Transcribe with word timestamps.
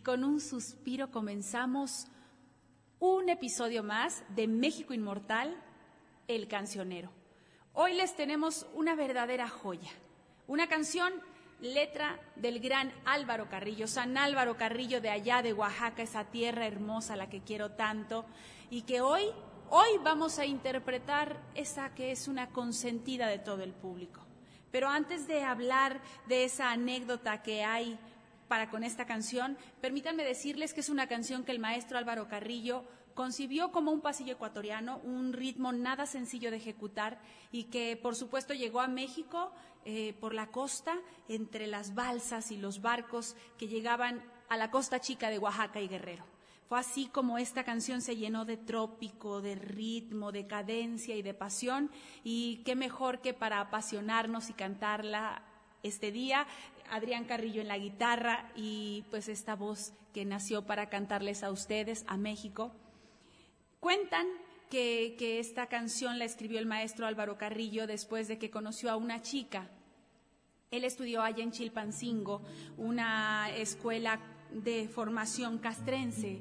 con 0.00 0.24
un 0.24 0.40
suspiro 0.40 1.10
comenzamos 1.10 2.06
un 2.98 3.28
episodio 3.28 3.82
más 3.82 4.24
de 4.30 4.48
México 4.48 4.94
Inmortal, 4.94 5.56
El 6.28 6.48
Cancionero. 6.48 7.10
Hoy 7.72 7.94
les 7.94 8.16
tenemos 8.16 8.66
una 8.74 8.94
verdadera 8.94 9.48
joya, 9.48 9.90
una 10.46 10.66
canción 10.66 11.12
letra 11.60 12.20
del 12.36 12.60
gran 12.60 12.92
Álvaro 13.04 13.48
Carrillo, 13.48 13.86
San 13.86 14.16
Álvaro 14.16 14.56
Carrillo 14.56 15.00
de 15.00 15.10
allá 15.10 15.42
de 15.42 15.52
Oaxaca, 15.52 16.02
esa 16.02 16.24
tierra 16.24 16.66
hermosa 16.66 17.14
a 17.14 17.16
la 17.16 17.28
que 17.28 17.42
quiero 17.42 17.72
tanto, 17.72 18.24
y 18.70 18.82
que 18.82 19.00
hoy, 19.00 19.24
hoy 19.70 19.88
vamos 20.02 20.38
a 20.38 20.46
interpretar 20.46 21.40
esa 21.54 21.94
que 21.94 22.10
es 22.10 22.28
una 22.28 22.48
consentida 22.50 23.28
de 23.28 23.38
todo 23.38 23.62
el 23.62 23.72
público. 23.72 24.20
Pero 24.70 24.88
antes 24.88 25.26
de 25.26 25.42
hablar 25.42 26.00
de 26.26 26.44
esa 26.44 26.70
anécdota 26.70 27.42
que 27.42 27.64
hay 27.64 27.98
para 28.48 28.70
con 28.70 28.84
esta 28.84 29.06
canción, 29.06 29.56
permítanme 29.80 30.24
decirles 30.24 30.74
que 30.74 30.80
es 30.80 30.88
una 30.88 31.06
canción 31.06 31.44
que 31.44 31.52
el 31.52 31.58
maestro 31.58 31.98
Álvaro 31.98 32.28
Carrillo 32.28 32.84
concibió 33.14 33.72
como 33.72 33.92
un 33.92 34.02
pasillo 34.02 34.34
ecuatoriano, 34.34 34.98
un 34.98 35.32
ritmo 35.32 35.72
nada 35.72 36.06
sencillo 36.06 36.50
de 36.50 36.58
ejecutar 36.58 37.18
y 37.50 37.64
que 37.64 37.96
por 37.96 38.14
supuesto 38.14 38.54
llegó 38.54 38.80
a 38.80 38.88
México 38.88 39.52
eh, 39.86 40.14
por 40.20 40.34
la 40.34 40.48
costa 40.48 40.98
entre 41.28 41.66
las 41.66 41.94
balsas 41.94 42.50
y 42.50 42.58
los 42.58 42.82
barcos 42.82 43.34
que 43.58 43.68
llegaban 43.68 44.22
a 44.48 44.56
la 44.56 44.70
costa 44.70 45.00
chica 45.00 45.30
de 45.30 45.38
Oaxaca 45.38 45.80
y 45.80 45.88
Guerrero. 45.88 46.24
Fue 46.68 46.78
así 46.78 47.06
como 47.06 47.38
esta 47.38 47.64
canción 47.64 48.02
se 48.02 48.16
llenó 48.16 48.44
de 48.44 48.56
trópico, 48.56 49.40
de 49.40 49.54
ritmo, 49.54 50.32
de 50.32 50.46
cadencia 50.46 51.14
y 51.14 51.22
de 51.22 51.32
pasión 51.32 51.90
y 52.24 52.62
qué 52.64 52.74
mejor 52.74 53.20
que 53.20 53.34
para 53.34 53.60
apasionarnos 53.60 54.50
y 54.50 54.52
cantarla 54.52 55.42
este 55.86 56.12
día 56.12 56.46
Adrián 56.90 57.24
Carrillo 57.24 57.60
en 57.60 57.68
la 57.68 57.78
guitarra 57.78 58.50
y 58.54 59.04
pues 59.10 59.28
esta 59.28 59.54
voz 59.54 59.92
que 60.12 60.24
nació 60.24 60.62
para 60.66 60.88
cantarles 60.88 61.42
a 61.42 61.50
ustedes, 61.50 62.04
a 62.06 62.16
México. 62.16 62.72
Cuentan 63.80 64.26
que, 64.70 65.38
esta 65.38 65.66
canción 65.66 66.18
la 66.18 66.24
escribió 66.24 66.58
el 66.58 66.66
maestro 66.66 67.06
Álvaro 67.06 67.36
Carrillo 67.38 67.86
después 67.86 68.28
de 68.28 68.38
que 68.38 68.50
conoció 68.50 68.90
a 68.90 68.96
una 68.96 69.22
chica. 69.22 69.68
Él 70.70 70.84
estudió 70.84 71.22
allá 71.22 71.42
en 71.42 71.52
Chilpancingo, 71.52 72.42
una 72.76 73.50
escuela 73.54 74.20
de 74.50 74.88
formación 74.88 75.58
castrense 75.58 76.40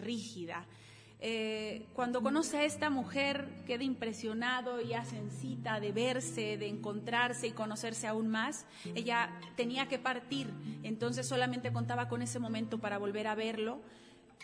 rígida. 0.00 0.66
Eh, 1.26 1.86
cuando 1.94 2.22
conoce 2.22 2.58
a 2.58 2.64
esta 2.64 2.90
mujer, 2.90 3.48
queda 3.66 3.82
impresionado 3.82 4.82
y 4.82 4.92
hacen 4.92 5.30
cita 5.30 5.80
de 5.80 5.90
verse, 5.90 6.58
de 6.58 6.68
encontrarse 6.68 7.46
y 7.46 7.52
conocerse 7.52 8.06
aún 8.06 8.28
más. 8.28 8.66
Ella 8.94 9.30
tenía 9.56 9.88
que 9.88 9.98
partir, 9.98 10.50
entonces 10.82 11.26
solamente 11.26 11.72
contaba 11.72 12.10
con 12.10 12.20
ese 12.20 12.38
momento 12.38 12.78
para 12.78 12.98
volver 12.98 13.26
a 13.26 13.34
verlo. 13.34 13.80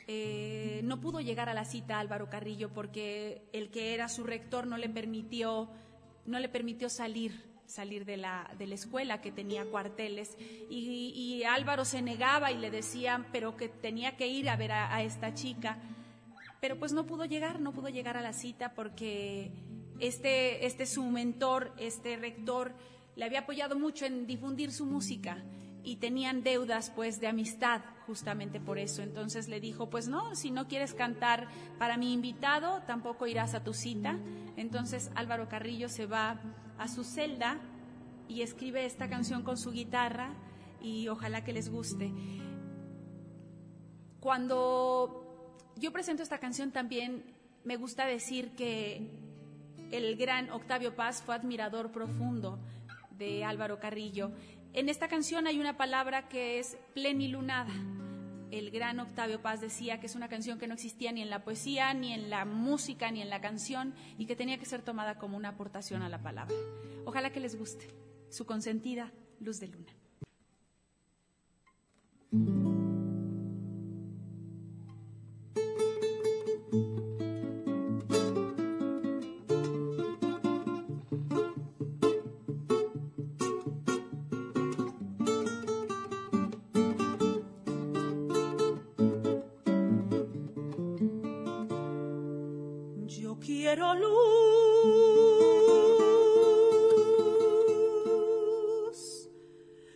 Eh, 0.07 0.81
no 0.85 1.03
pudo 1.03 1.21
llegar 1.21 1.51
a 1.51 1.55
la 1.55 1.67
cita 1.67 2.01
Álvaro 2.01 2.31
Carrillo 2.31 2.71
porque 2.71 3.43
el 3.53 3.69
que 3.69 3.93
era 3.93 4.09
su 4.09 4.25
rector 4.25 4.67
no 4.67 4.79
le 4.79 4.89
permitió, 4.89 5.69
no 6.25 6.39
le 6.39 6.49
permitió 6.49 6.89
salir 6.89 7.51
salir 7.67 8.05
de 8.05 8.17
la, 8.17 8.51
de 8.59 8.67
la 8.67 8.75
escuela 8.75 9.21
que 9.21 9.31
tenía 9.31 9.65
cuarteles 9.65 10.37
y, 10.69 11.45
Álvaro 11.49 11.85
se 11.85 12.03
negaba 12.03 12.51
y 12.51 12.59
le 12.59 12.69
decían 12.69 13.27
pero 13.31 13.57
que 13.57 13.69
tenía 13.69 14.17
que 14.17 14.27
ir 14.27 14.51
a 14.51 14.57
ver 14.57 14.73
a 14.73 15.03
esta 15.05 15.35
chica 15.35 15.79
pero 16.61 16.79
pues 16.79 16.93
no 16.93 17.07
pudo 17.07 17.25
llegar, 17.25 17.61
no 17.61 17.73
pudo 17.73 17.89
llegar 17.89 18.17
a 18.17 18.23
la 18.23 18.33
cita 18.33 18.75
porque 18.75 19.51
este, 19.99 20.67
este 20.67 20.87
su 20.87 21.05
mentor, 21.05 21.73
este 21.79 22.17
rector, 22.17 22.75
le 23.17 23.25
había 23.25 23.41
apoyado 23.41 23.79
mucho 23.79 24.05
en 24.07 24.27
difundir 24.27 24.73
su 24.73 24.87
música 24.87 25.43
y 25.83 25.97
tenían 25.97 26.43
deudas 26.43 26.91
pues 26.91 27.21
de 27.21 27.27
amistad 27.27 27.81
justamente 28.07 28.61
por 28.61 28.79
eso. 28.79 29.03
Entonces 29.03 29.49
le 29.49 29.61
dijo, 29.61 29.89
pues 29.89 30.09
no, 30.09 30.35
si 30.35 30.51
no 30.51 30.69
quieres 30.69 30.95
cantar 30.95 31.49
para 31.79 31.97
mi 31.97 32.13
invitado, 32.13 32.83
tampoco 32.87 33.27
irás 33.27 33.55
a 33.55 33.65
tu 33.65 33.73
cita. 33.73 34.19
Entonces 34.57 35.11
Álvaro 35.15 35.49
Carrillo 35.49 35.89
se 35.89 36.07
va 36.07 36.41
a 36.79 36.89
su 36.89 37.05
celda 37.05 37.59
y 38.29 38.43
escribe 38.43 38.85
esta 38.85 39.09
canción 39.09 39.43
con 39.43 39.57
su 39.57 39.73
guitarra 39.73 40.35
y 40.81 41.09
ojalá 41.09 41.45
que 41.45 41.53
les 41.53 41.71
guste. 41.71 42.13
Cuando 44.21 45.30
yo 45.77 45.93
presento 45.93 46.23
esta 46.23 46.39
canción 46.39 46.73
también, 46.73 47.25
me 47.65 47.77
gusta 47.77 48.07
decir 48.07 48.53
que 48.53 49.11
el 49.91 50.17
gran 50.17 50.51
Octavio 50.51 50.95
Paz 50.95 51.23
fue 51.23 51.35
admirador 51.35 51.91
profundo 51.91 52.59
de 53.11 53.45
Álvaro 53.45 53.79
Carrillo. 53.81 54.33
En 54.73 54.89
esta 54.89 55.09
canción 55.09 55.47
hay 55.47 55.59
una 55.59 55.77
palabra 55.77 56.29
que 56.29 56.59
es 56.59 56.79
plenilunada. 56.95 57.73
El 58.51 58.71
gran 58.71 58.99
Octavio 58.99 59.41
Paz 59.43 59.61
decía 59.61 60.01
que 60.01 60.07
es 60.07 60.17
una 60.17 60.29
canción 60.29 60.59
que 60.59 60.67
no 60.67 60.75
existía 60.75 61.13
ni 61.13 61.23
en 61.23 61.31
la 61.31 61.45
poesía, 61.45 61.95
ni 61.95 62.13
en 62.13 62.31
la 62.31 62.45
música, 62.45 63.11
ni 63.11 63.23
en 63.23 63.31
la 63.31 63.41
canción, 63.41 63.95
y 64.19 64.27
que 64.27 64.37
tenía 64.37 64.59
que 64.59 64.67
ser 64.67 64.83
tomada 64.83 65.19
como 65.19 65.37
una 65.37 65.51
aportación 65.51 66.03
a 66.03 66.09
la 66.09 66.23
palabra. 66.23 66.55
Ojalá 67.05 67.31
que 67.31 67.41
les 67.41 67.57
guste. 67.57 67.87
Su 68.29 68.47
consentida, 68.47 69.13
Luz 69.41 69.61
de 69.61 69.69
Luna. 69.69 69.93
Quiero 93.51 93.95
luz. 93.95 94.09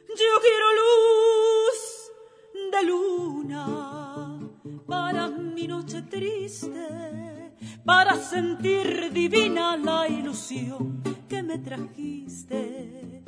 Yo 0.09 0.33
quiero 0.47 0.69
luz 0.83 1.79
de 2.73 2.81
luna 2.91 3.65
para 4.89 5.29
mi 5.29 5.69
noche 5.69 6.03
triste, 6.03 7.55
para 7.85 8.17
sentir 8.17 9.13
divina 9.13 9.77
la 9.77 10.09
ilusión 10.09 11.03
que 11.29 11.45
me 11.45 11.59
trajiste, 11.59 13.23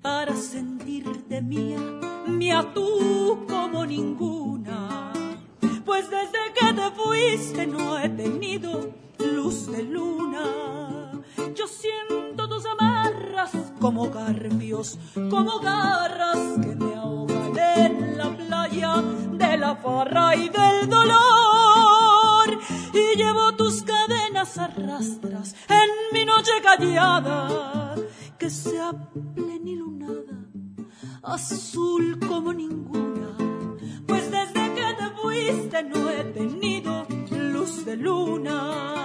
para 0.00 0.36
sentirte 0.36 1.42
mía, 1.42 1.80
mía 2.28 2.70
tú 2.72 3.44
como 3.48 3.84
ninguna. 3.84 5.12
Pues 5.84 6.08
desde 6.08 6.42
que 6.56 6.72
te 6.72 6.90
fuiste 6.92 7.66
no 7.66 7.98
he 7.98 8.08
tenido 8.08 9.02
luz 9.42 9.66
de 9.66 9.82
luna. 9.82 10.44
Yo 11.54 11.66
siento 11.66 12.48
tus 12.48 12.64
amarras 12.66 13.50
como 13.80 14.08
garfios, 14.08 14.98
como 15.30 15.58
garras 15.58 16.38
que 16.62 16.74
me 16.76 16.94
ahogan 16.94 17.58
en 17.76 18.18
la 18.18 18.36
playa 18.36 19.02
de 19.32 19.56
la 19.56 19.74
farra 19.76 20.36
y 20.36 20.48
del 20.48 20.88
dolor. 20.88 22.48
Y 22.94 23.16
llevo 23.16 23.56
tus 23.56 23.82
cadenas 23.82 24.58
arrastras 24.58 25.56
en 25.68 25.88
mi 26.12 26.24
noche 26.24 26.52
callada, 26.62 27.96
que 28.38 28.48
sea 28.48 28.92
plenilunada, 29.34 30.36
azul 31.22 32.20
como 32.28 32.52
ninguna. 32.52 33.30
Pues 34.06 34.30
desde 34.30 34.74
que 34.76 34.86
te 35.00 35.08
fuiste 35.20 35.82
no 35.82 36.10
he 36.10 36.24
tenido 36.32 37.06
luz 37.30 37.84
de 37.84 37.96
luna. 37.96 39.01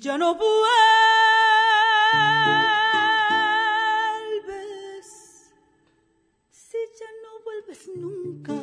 Ya 0.00 0.16
no 0.16 0.34
vuelves, 0.34 0.48
si 6.50 6.78
ya 6.98 7.10
no 7.22 7.32
vuelves 7.44 7.90
nunca, 7.94 8.56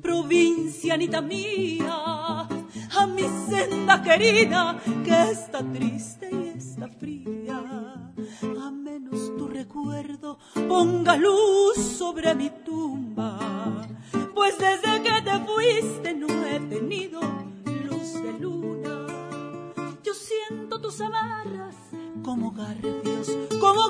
provincianita 0.00 1.20
mía, 1.20 1.92
a 1.92 3.06
mi 3.06 3.24
senda 3.50 4.02
querida 4.02 4.80
que 5.04 5.30
está 5.30 5.62
triste 5.62 6.30
y 6.32 6.48
está 6.56 6.88
fría, 6.88 7.58
a 7.58 8.70
menos 8.70 9.36
tu 9.36 9.46
recuerdo 9.46 10.38
ponga 10.66 11.16
luz 11.16 11.76
sobre 11.76 12.34
mi 12.34 12.48
tumba, 12.64 13.86
pues 14.34 14.56
desde 14.56 15.02
que 15.02 15.20
te 15.20 15.38
fuiste 15.40 16.14
no 16.14 16.28
he 16.46 16.60
tenido 16.60 17.29
como 22.30 22.52
garfios 22.52 23.28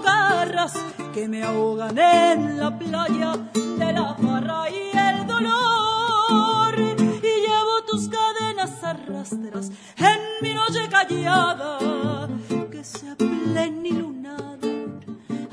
palabras 0.02 0.72
que 1.12 1.28
me 1.28 1.42
ahogan 1.42 1.98
en 1.98 2.58
la 2.58 2.70
playa 2.78 3.32
de 3.52 3.92
la 3.92 4.14
farra 4.14 4.64
y 4.70 4.96
el 4.96 5.26
dolor. 5.26 6.74
Y 6.78 7.32
llevo 7.46 7.74
tus 7.86 8.08
cadenas 8.08 8.82
arrastras 8.82 9.70
en 9.98 10.20
mi 10.40 10.54
noche 10.54 10.88
callada, 10.88 12.28
que 12.70 12.82
sea 12.82 13.14
plena 13.14 13.86
y 13.86 13.92
lunada, 13.92 14.68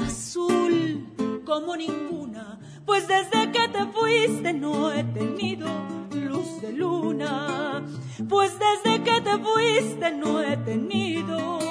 azul 0.07 1.43
como 1.45 1.75
ninguna, 1.75 2.57
pues 2.85 3.05
desde 3.05 3.51
que 3.51 3.67
te 3.67 3.85
fuiste 3.87 4.53
no 4.53 4.93
he 4.93 5.03
tenido 5.03 5.67
luz 6.13 6.61
de 6.61 6.71
luna, 6.71 7.83
pues 8.29 8.53
desde 8.57 9.03
que 9.03 9.19
te 9.19 9.37
fuiste 9.39 10.11
no 10.11 10.41
he 10.41 10.55
tenido 10.55 11.66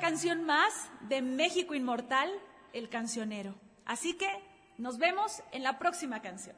canción 0.00 0.44
más 0.44 0.90
de 1.08 1.22
México 1.22 1.74
Inmortal, 1.74 2.30
El 2.74 2.90
Cancionero. 2.90 3.54
Así 3.86 4.12
que 4.12 4.28
nos 4.76 4.98
vemos 4.98 5.42
en 5.52 5.62
la 5.62 5.78
próxima 5.78 6.20
canción. 6.20 6.56